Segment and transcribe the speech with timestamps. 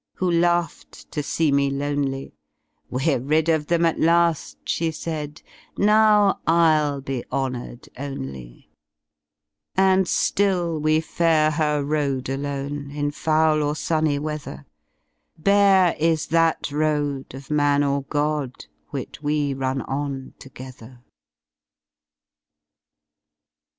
[0.15, 2.33] Who laughed to see me lonely,
[2.89, 5.43] ''We're rid of them at laSl^' she said,
[5.77, 8.65] "Now ril be honoured only,^''
[9.77, 14.65] And Hill we fare her road alone In foul or sunny xveather:
[15.37, 21.03] Bare is that road of man or god Which zve run on to gether.